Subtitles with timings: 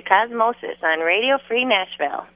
[0.00, 2.26] To Cosmosis on Radio Free Nashville.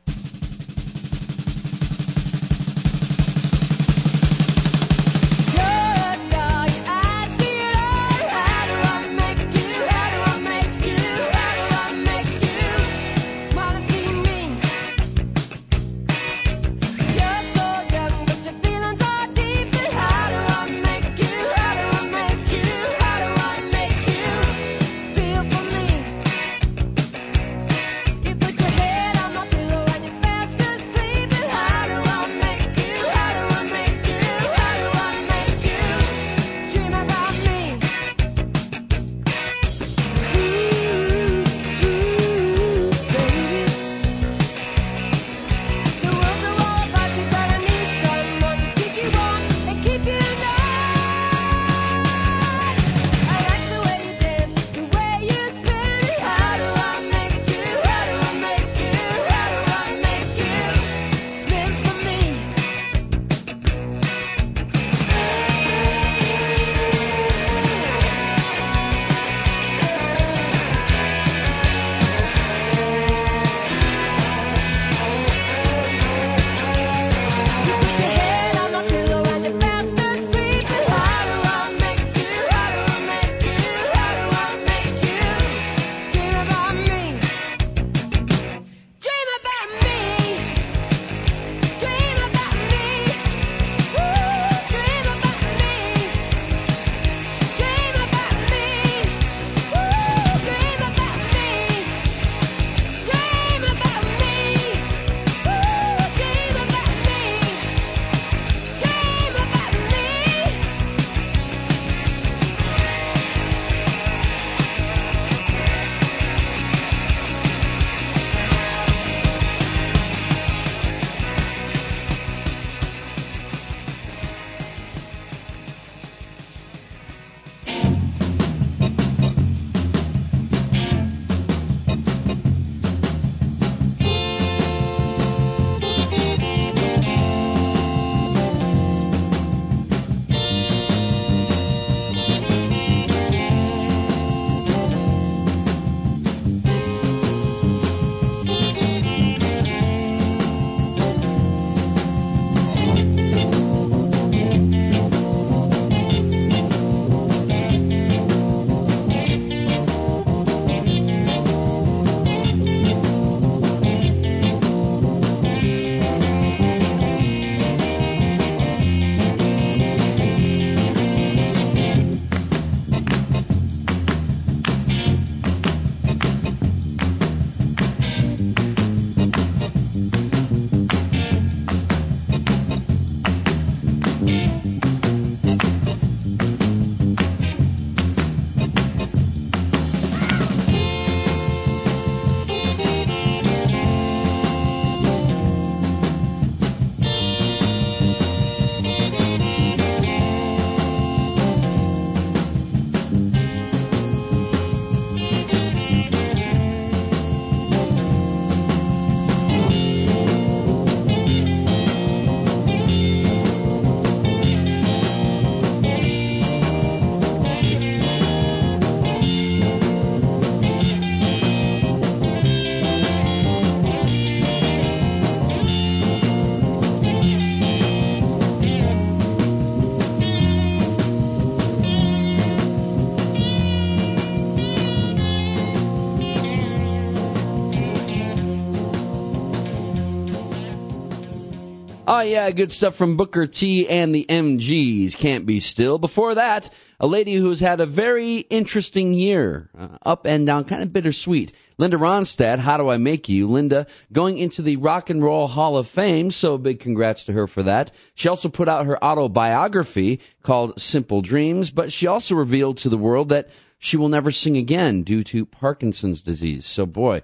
[242.23, 245.17] Yeah, good stuff from Booker T and the MGs.
[245.17, 245.99] Can't be still.
[245.99, 250.83] Before that, a lady who's had a very interesting year, uh, up and down, kind
[250.83, 251.53] of bittersweet.
[251.79, 253.49] Linda Ronstadt, How Do I Make You?
[253.49, 257.47] Linda going into the Rock and Roll Hall of Fame, so big congrats to her
[257.47, 257.91] for that.
[258.15, 262.99] She also put out her autobiography called Simple Dreams, but she also revealed to the
[262.99, 266.65] world that she will never sing again due to Parkinson's disease.
[266.65, 267.23] So boy,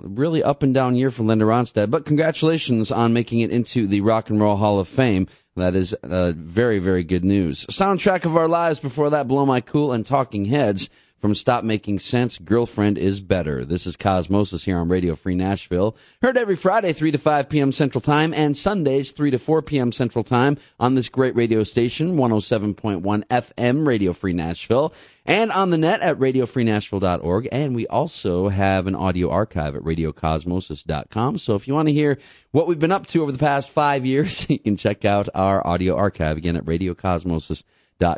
[0.00, 4.00] Really up and down year for Linda Ronstadt, but congratulations on making it into the
[4.00, 5.26] Rock and Roll Hall of Fame.
[5.56, 7.66] That is uh, very, very good news.
[7.66, 10.88] Soundtrack of our lives before that, Blow My Cool and Talking Heads
[11.22, 13.64] From Stop Making Sense, Girlfriend is Better.
[13.64, 15.96] This is Cosmosis here on Radio Free Nashville.
[16.20, 17.70] Heard every Friday, 3 to 5 p.m.
[17.70, 19.92] Central Time, and Sundays, 3 to 4 p.m.
[19.92, 24.92] Central Time on this great radio station, 107.1 FM, Radio Free Nashville,
[25.24, 27.48] and on the net at radiofreenashville.org.
[27.52, 31.38] And we also have an audio archive at radiocosmosis.com.
[31.38, 32.18] So if you want to hear
[32.50, 35.64] what we've been up to over the past five years, you can check out our
[35.64, 37.64] audio archive again at radiocosmosis.com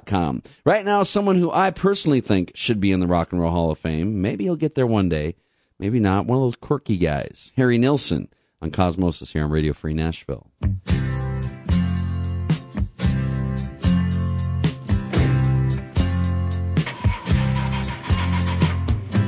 [0.06, 0.42] com.
[0.64, 3.70] Right now, someone who I personally think should be in the Rock and Roll Hall
[3.70, 4.22] of Fame.
[4.22, 5.36] Maybe he'll get there one day.
[5.78, 6.26] Maybe not.
[6.26, 7.52] One of those quirky guys.
[7.56, 8.28] Harry Nilsson
[8.62, 10.50] on Cosmosis here on Radio Free Nashville.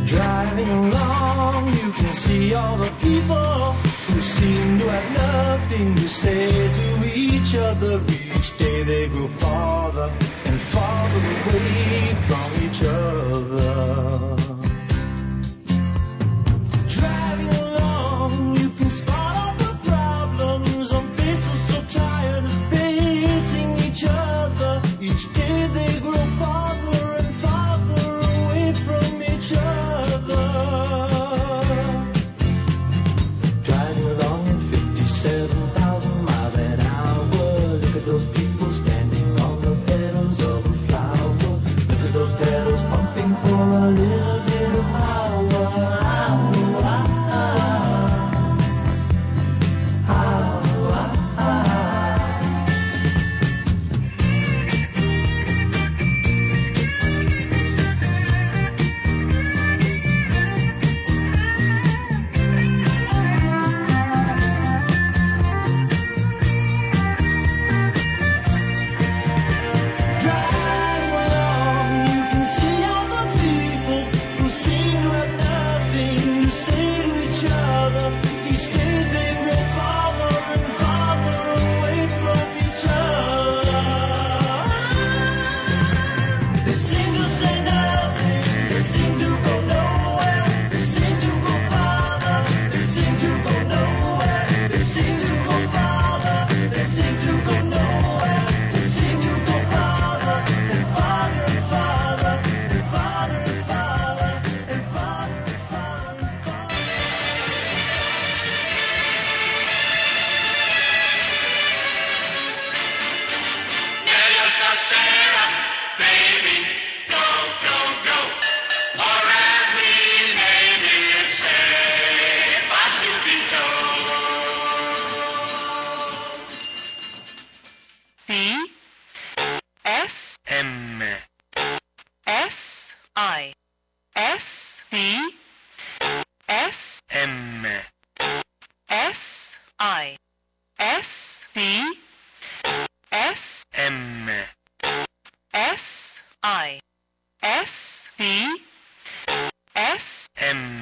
[0.06, 3.72] Driving along, you can see all the people
[4.08, 8.02] who seem to have nothing to say to each other.
[8.08, 10.10] Each day they grow farther
[10.76, 14.15] farther away from each other.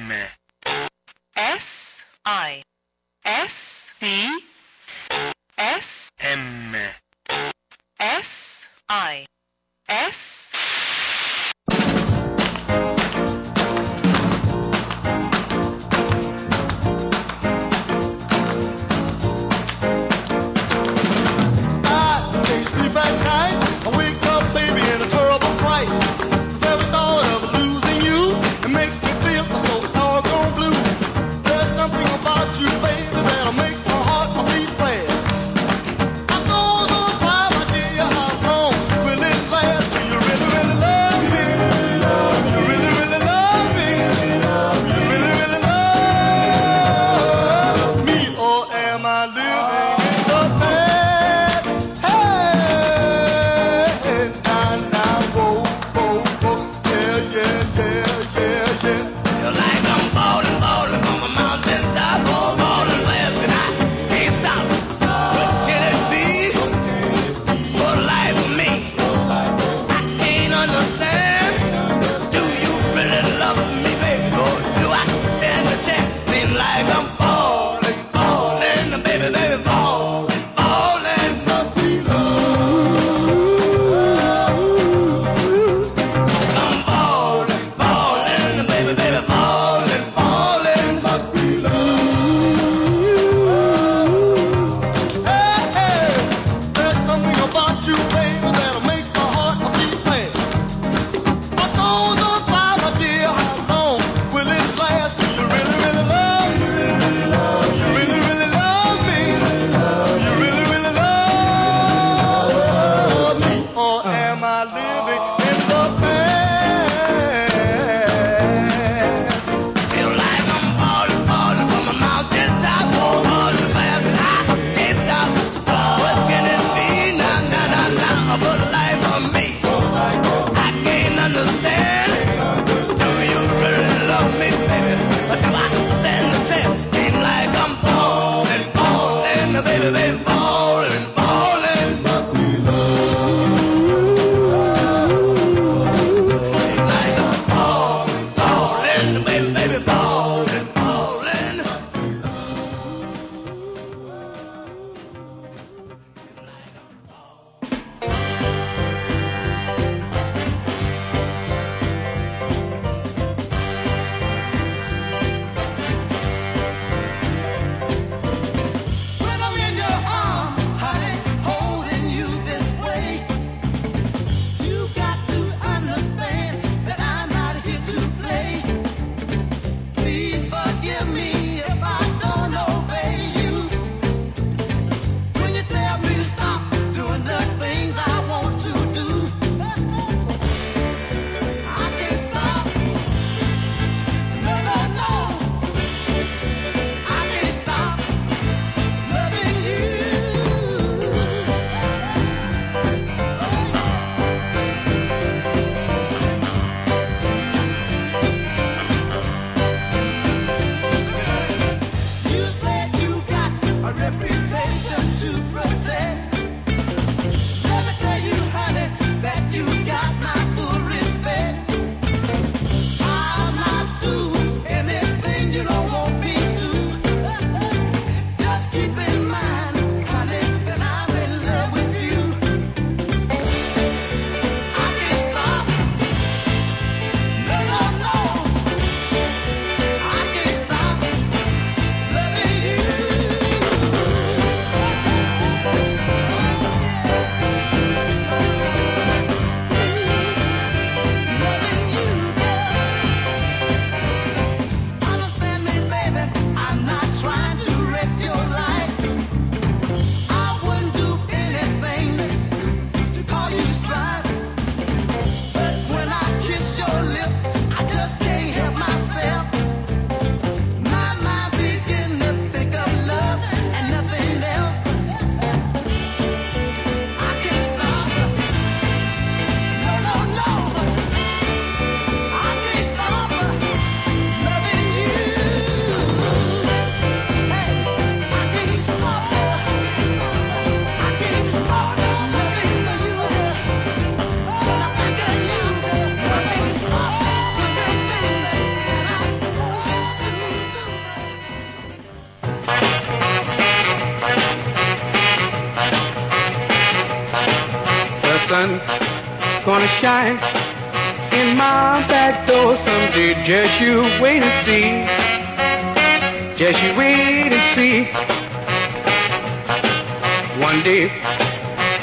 [0.05, 0.44] M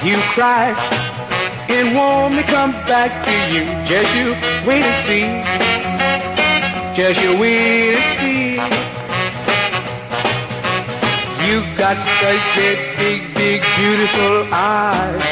[0.04, 0.74] You cry
[1.68, 3.64] and want me come back to you.
[3.86, 4.34] Just you
[4.66, 5.26] wait and see.
[6.96, 8.82] Just you wait and see.
[11.48, 15.22] You got such big, big, big, beautiful eyes.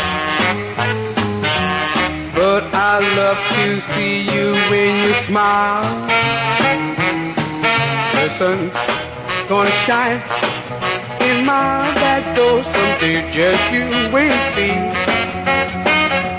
[2.34, 5.84] But I love to see you when you smile.
[8.14, 8.70] The sun
[9.48, 10.20] gonna shine
[11.20, 11.99] in my
[12.64, 13.30] someday.
[13.30, 14.74] Just you wait and see.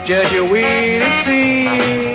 [0.05, 2.10] Just you wait and see.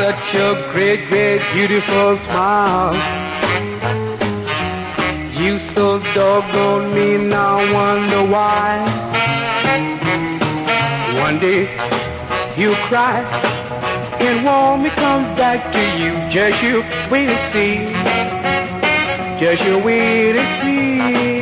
[0.00, 2.94] Such a great, great, beautiful smile.
[5.42, 8.68] You so doggone mean, I wonder why.
[11.24, 11.62] One day
[12.56, 13.20] you cry
[14.24, 16.12] and want me come back to you.
[16.34, 16.76] Just you
[17.12, 17.74] wait and see.
[19.38, 21.39] Just you wait and see.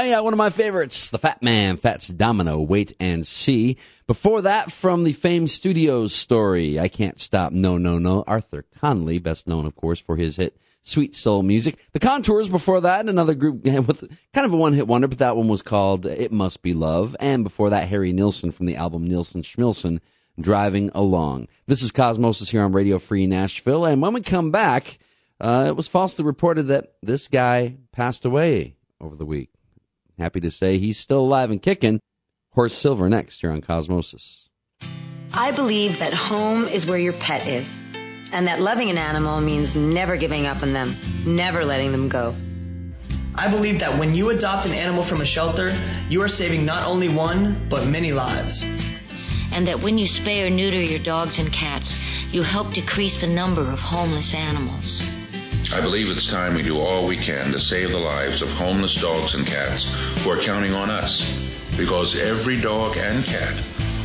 [0.00, 3.76] Oh yeah, one of my favorites, the Fat Man, Fats Domino, Wait and See.
[4.06, 9.18] Before that, from the Fame Studios story, I Can't Stop, No, No, No, Arthur Conley,
[9.18, 11.78] best known, of course, for his hit Sweet Soul Music.
[11.92, 14.00] The Contours before that, another group with
[14.32, 17.14] kind of a one-hit wonder, but that one was called It Must Be Love.
[17.20, 20.00] And before that, Harry Nilsson from the album Nilsson Schmilsson,
[20.40, 21.46] Driving Along.
[21.66, 24.98] This is Cosmosis here on Radio Free Nashville, and when we come back,
[25.42, 29.50] uh, it was falsely reported that this guy passed away over the week.
[30.20, 31.98] Happy to say he's still alive and kicking.
[32.52, 34.48] Horace Silver next here on Cosmosis.
[35.32, 37.80] I believe that home is where your pet is,
[38.30, 42.34] and that loving an animal means never giving up on them, never letting them go.
[43.34, 45.74] I believe that when you adopt an animal from a shelter,
[46.10, 48.64] you are saving not only one, but many lives.
[49.52, 51.98] and that when you spay or neuter your dogs and cats,
[52.30, 55.02] you help decrease the number of homeless animals.
[55.72, 58.94] I believe it's time we do all we can to save the lives of homeless
[58.96, 59.84] dogs and cats
[60.22, 61.38] who are counting on us.
[61.76, 63.54] Because every dog and cat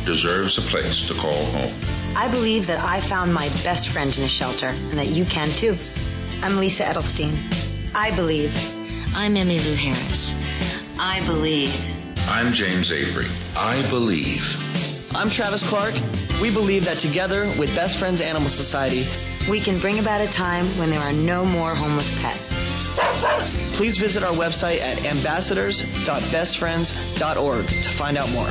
[0.04, 1.74] deserves a place to call home.
[2.16, 5.50] I believe that I found my best friend in a shelter, and that you can
[5.50, 5.76] too.
[6.42, 7.34] I'm Lisa Edelstein.
[7.94, 8.54] I believe.
[9.14, 10.34] I'm Emmylou Harris.
[10.98, 11.74] I believe.
[12.28, 13.26] I'm James Avery.
[13.56, 14.44] I believe.
[15.14, 15.94] I'm Travis Clark.
[16.40, 19.06] We believe that together with Best Friends Animal Society,
[19.48, 22.52] We can bring about a time when there are no more homeless pets.
[23.76, 28.50] please visit our website at ambassadors.bestfriends.org to find out more.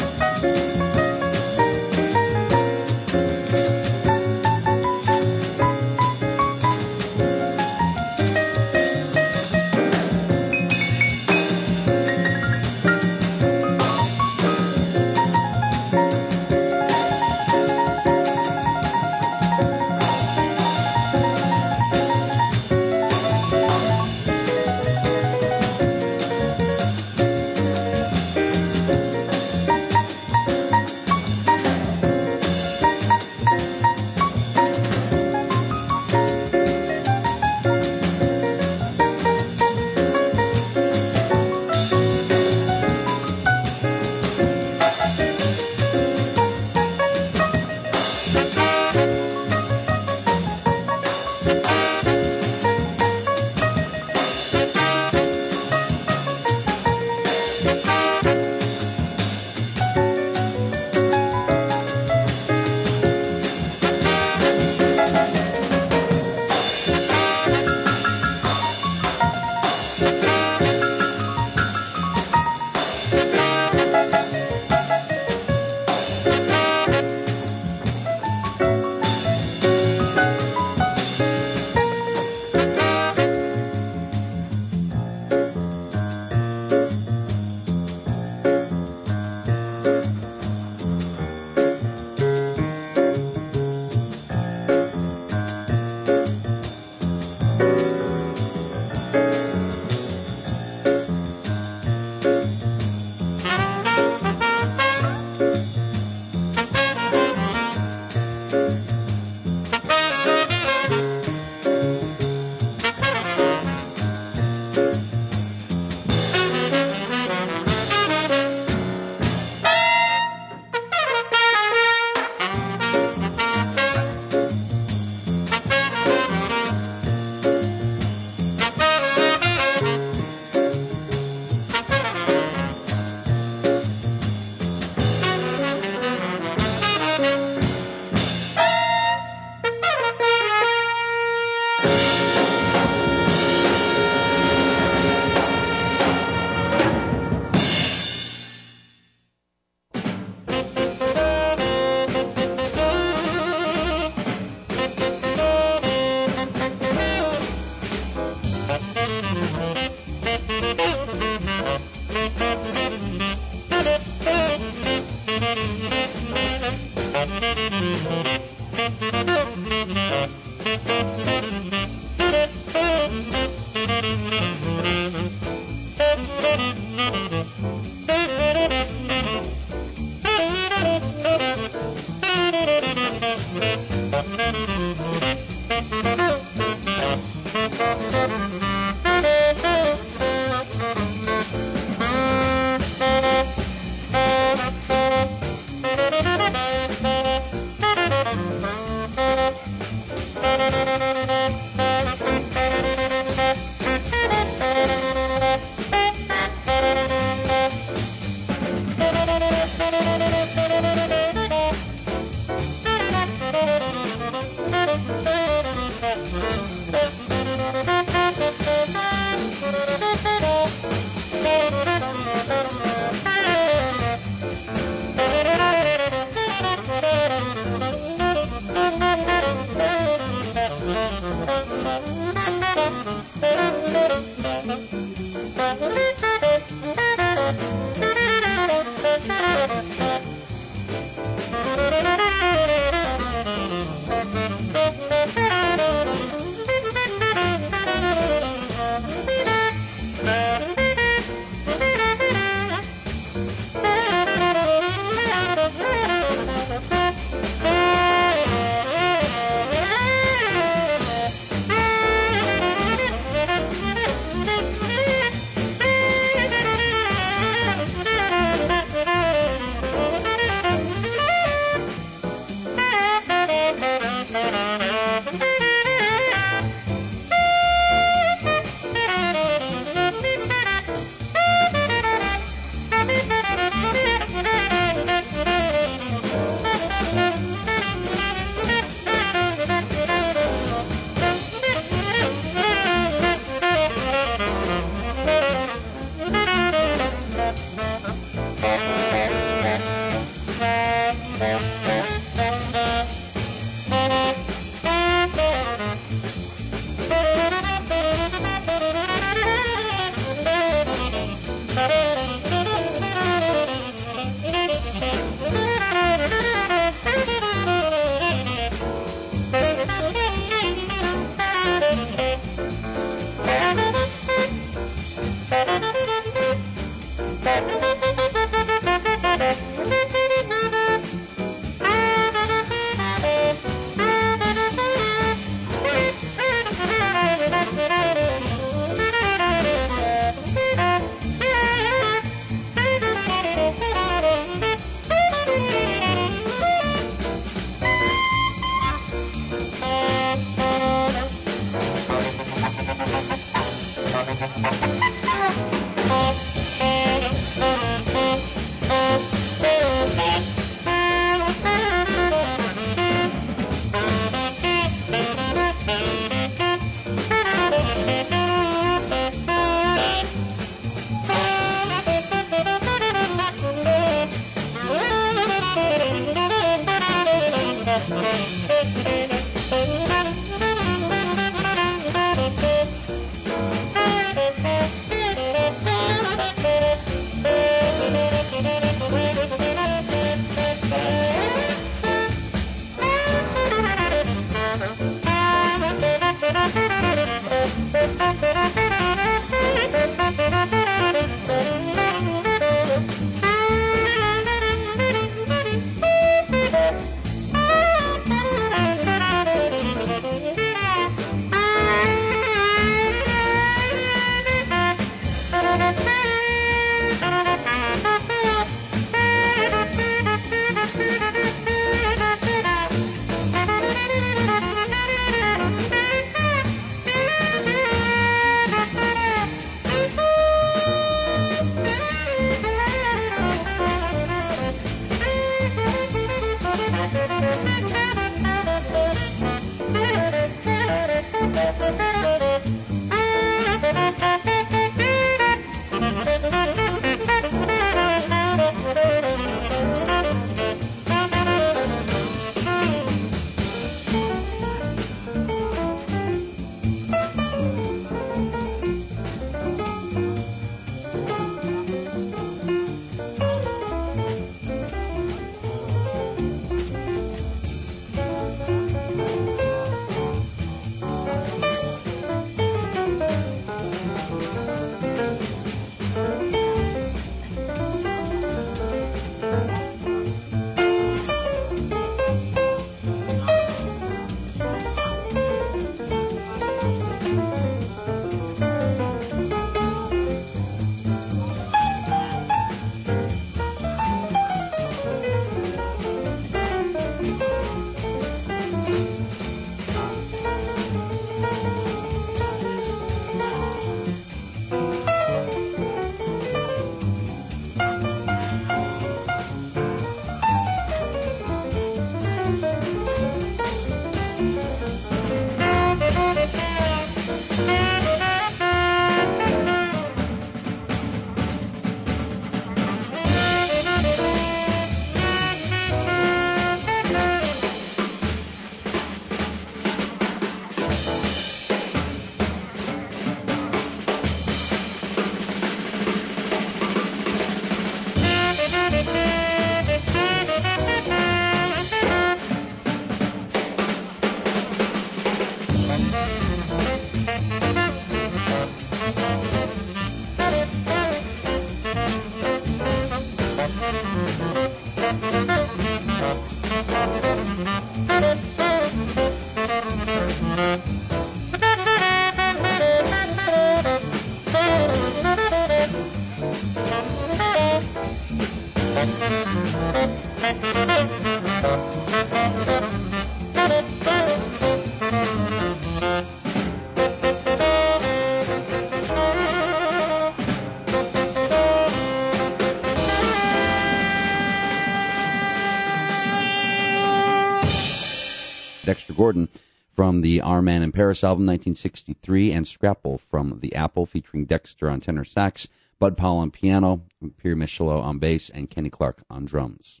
[589.18, 589.48] Gordon
[589.90, 594.88] from the Our Man in Paris album 1963 and Scrapple from The Apple featuring Dexter
[594.88, 595.66] on tenor sax,
[595.98, 597.02] Bud Powell on piano,
[597.36, 600.00] Pierre Michelot on bass, and Kenny Clarke on drums.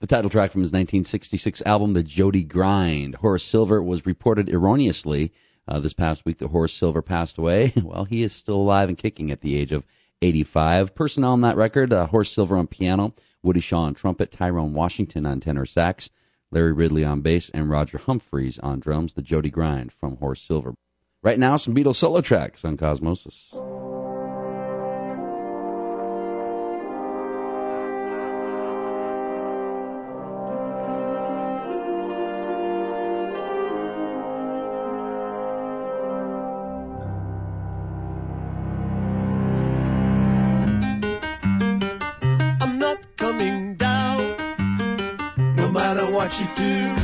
[0.00, 3.16] The title track from his 1966 album, The Jody Grind.
[3.16, 5.34] Horace Silver was reported erroneously
[5.68, 7.74] uh, this past week that Horace Silver passed away.
[7.84, 9.84] well, he is still alive and kicking at the age of
[10.22, 10.94] 85.
[10.94, 13.12] Personnel on that record, uh, Horace Silver on piano,
[13.42, 16.08] Woody Shaw on trumpet, Tyrone Washington on tenor sax,
[16.52, 20.74] Larry Ridley on bass, and Roger Humphries on drums, The Jody Grind from Horace Silver.
[21.22, 23.54] Right now, some Beatles solo tracks on Cosmosis.
[46.30, 46.94] What you do.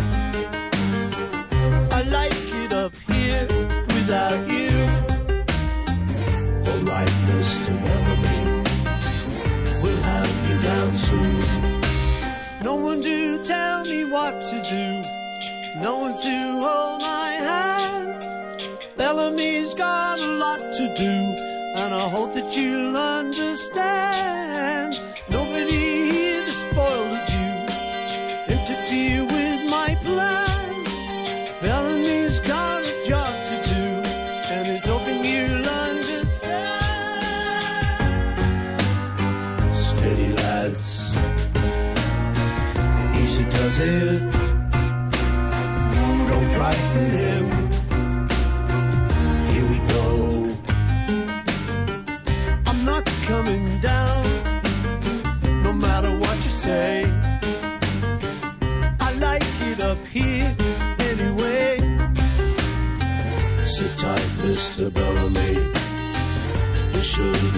[1.91, 3.47] I like it up here
[3.89, 4.71] without you.
[6.71, 7.73] Alright, Mr.
[7.85, 8.41] Bellamy,
[9.83, 11.43] we'll have you down soon.
[12.63, 15.03] No one to tell me what to do,
[15.81, 18.25] no one to hold my hand.
[18.97, 21.15] Bellamy's got a lot to do,
[21.81, 23.96] and I hope that you'll understand.
[67.19, 67.56] It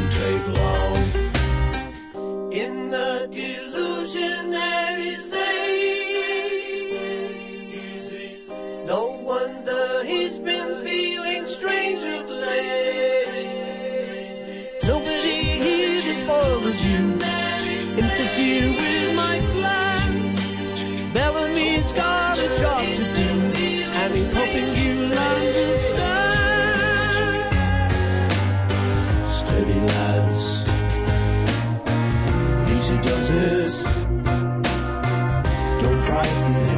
[35.80, 36.77] Don't frighten him.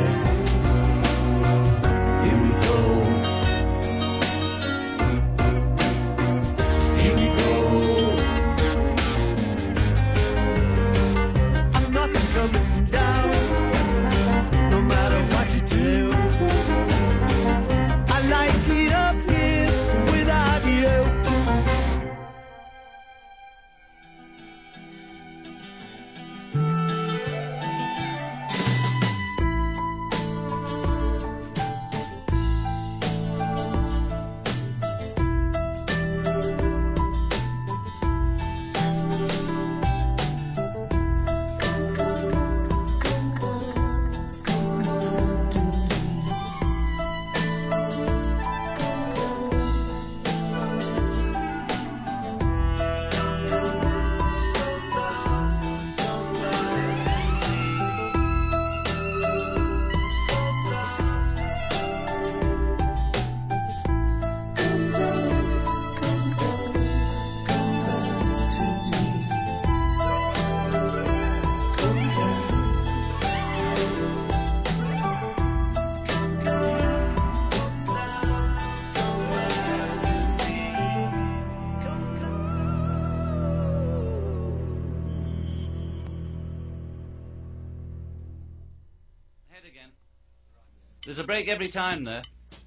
[91.20, 92.22] A break every time there.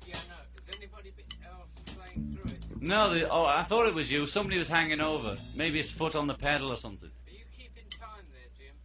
[0.05, 0.35] Yeah, no.
[0.61, 1.11] Is anybody
[1.45, 2.81] else playing through it?
[2.81, 4.27] No, the, oh, I thought it was you.
[4.27, 5.35] Somebody was hanging over.
[5.57, 7.09] Maybe his foot on the pedal or something.
[7.09, 8.75] Are you keeping time there, Jim?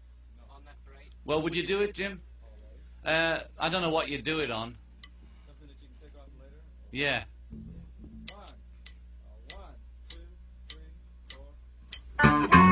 [0.50, 1.10] On that break?
[1.24, 2.20] Well, would you do it, Jim?
[3.04, 4.76] Uh, I don't know what you'd do it on.
[5.46, 6.62] Something that you can take off later?
[6.90, 7.24] Yeah.
[8.34, 9.74] One,
[10.08, 10.18] two,
[10.68, 10.80] three,
[12.58, 12.67] four.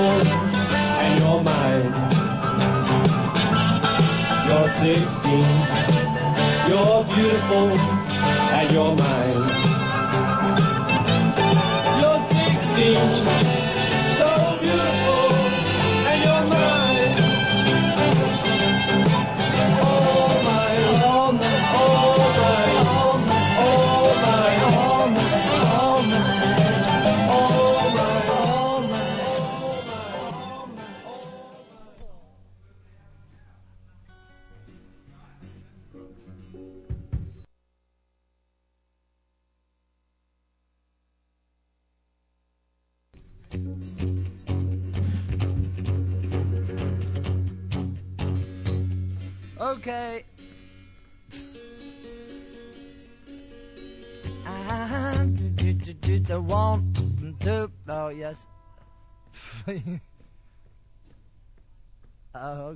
[0.00, 1.92] and you're mine.
[4.48, 5.44] You're 16,
[6.68, 7.68] you're beautiful
[8.56, 9.29] and you're mine.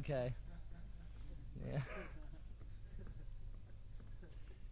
[0.05, 0.35] okay.
[1.67, 1.81] Yeah.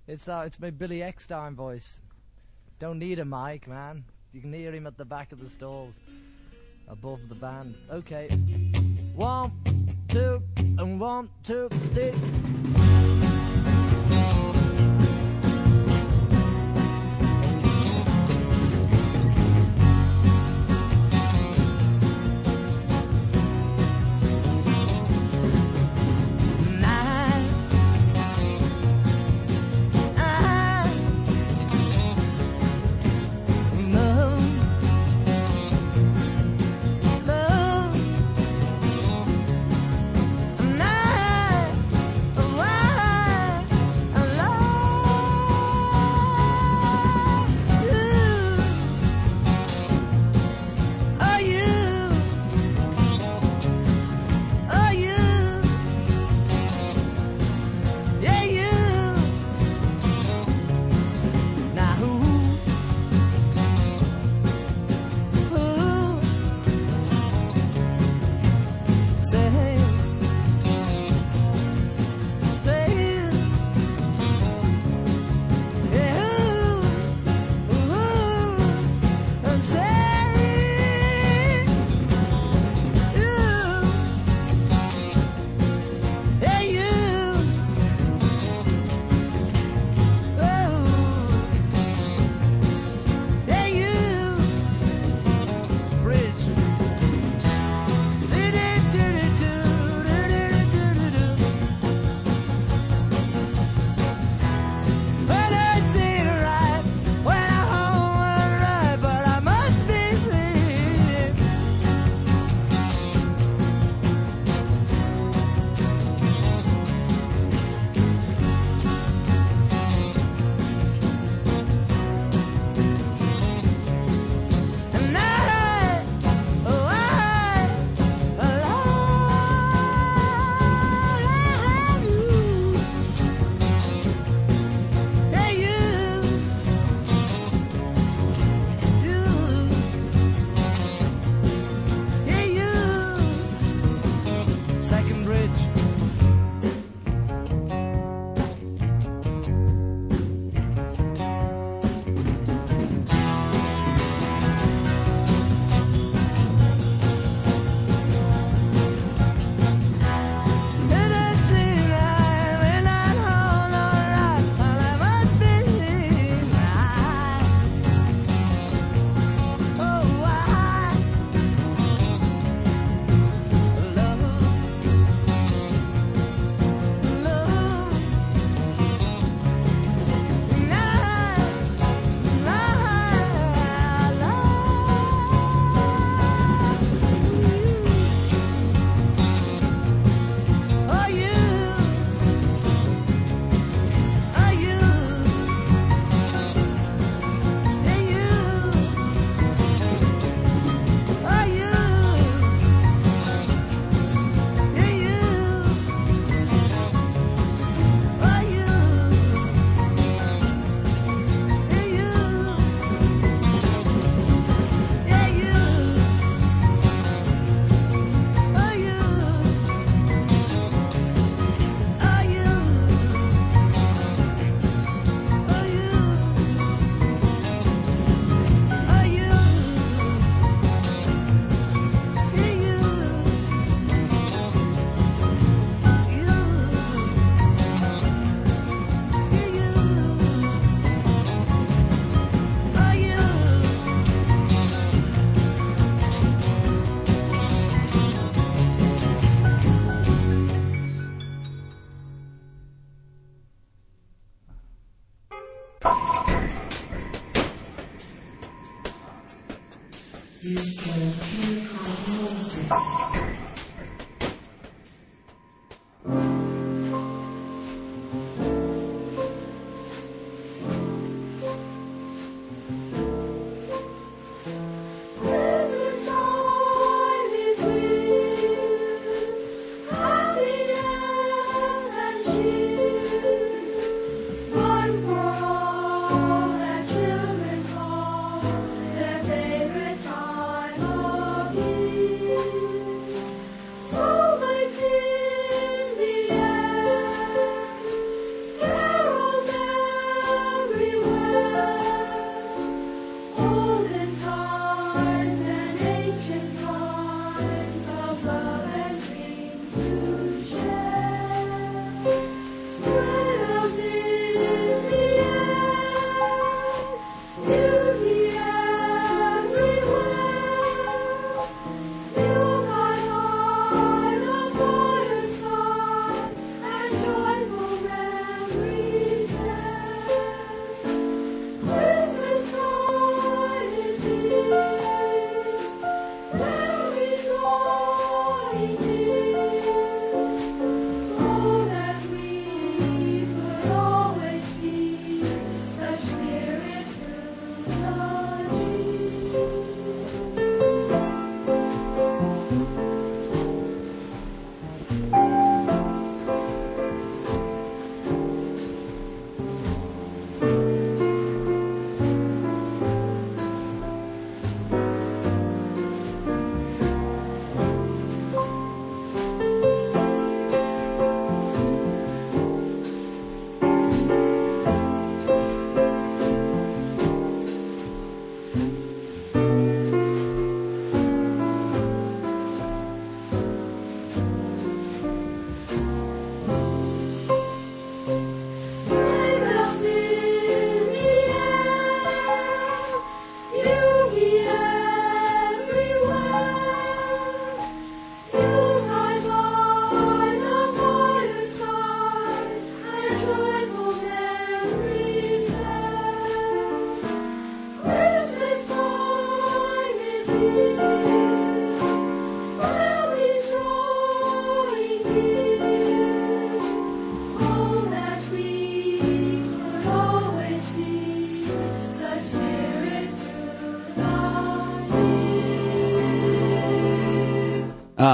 [0.07, 2.01] It's uh, it's my Billy Eckstine voice.
[2.79, 4.05] Don't need a mic, man.
[4.33, 5.95] You can hear him at the back of the stalls,
[6.89, 7.77] above the band.
[7.91, 8.29] Okay.
[9.15, 9.53] One,
[10.09, 12.13] two, and one, two, three.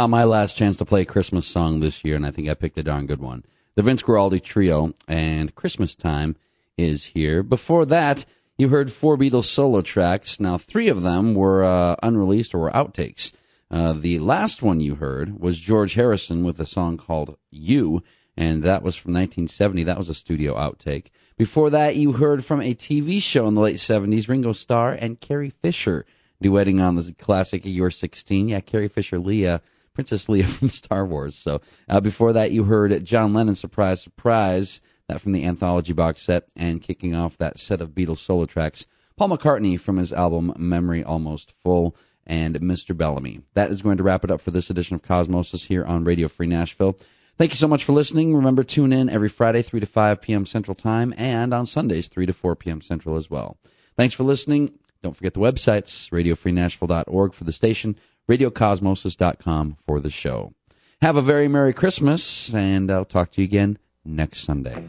[0.01, 2.55] Ah, my last chance to play a Christmas song this year, and I think I
[2.55, 3.45] picked a darn good one.
[3.75, 6.37] The Vince Guaraldi Trio and Christmas Time
[6.77, 7.43] is here.
[7.43, 8.25] Before that,
[8.57, 10.39] you heard four Beatles solo tracks.
[10.39, 13.33] Now, three of them were uh, unreleased or were outtakes.
[13.73, 18.05] Uh, the last one you heard was George Harrison with a song called You,
[18.37, 19.83] and that was from 1970.
[19.83, 21.07] That was a studio outtake.
[21.37, 25.19] Before that, you heard from a TV show in the late 70s, Ringo Starr and
[25.19, 26.07] Carrie Fisher
[26.41, 28.49] duetting on the classic You're 16.
[28.49, 29.61] Yeah, Carrie Fisher, Leia,
[29.99, 31.35] Princess Leia from Star Wars.
[31.35, 36.23] So uh, before that, you heard John Lennon, Surprise, Surprise, that from the anthology box
[36.23, 38.87] set, and kicking off that set of Beatles solo tracks,
[39.17, 42.97] Paul McCartney from his album Memory Almost Full and Mr.
[42.97, 43.41] Bellamy.
[43.55, 46.29] That is going to wrap it up for this edition of Cosmosis here on Radio
[46.29, 46.97] Free Nashville.
[47.37, 48.37] Thank you so much for listening.
[48.37, 50.47] Remember, tune in every Friday, 3 to 5 p.m.
[50.47, 52.81] Central Time, and on Sundays, 3 to 4 p.m.
[52.83, 53.59] Central as well.
[53.97, 54.79] Thanks for listening.
[55.03, 57.97] Don't forget the websites, radiofreenashville.org for the station,
[58.29, 60.53] radiocosmosis.com for the show.
[61.01, 64.85] Have a very Merry Christmas, and I'll talk to you again next Sunday.